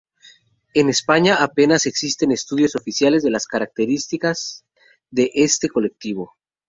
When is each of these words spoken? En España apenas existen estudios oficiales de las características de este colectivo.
En 0.73 0.89
España 0.89 1.35
apenas 1.43 1.85
existen 1.85 2.31
estudios 2.31 2.75
oficiales 2.75 3.21
de 3.21 3.29
las 3.29 3.45
características 3.45 4.65
de 5.11 5.29
este 5.35 5.69
colectivo. 5.69 6.33